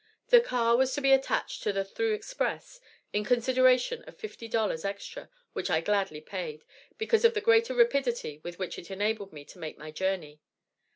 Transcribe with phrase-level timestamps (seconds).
[0.29, 2.79] The car was to be attached to the through express,
[3.13, 6.65] in consideration of fifty dollars extra, which I gladly paid,
[6.97, 10.41] because of the greater rapidity with which it enabled me to make my journey.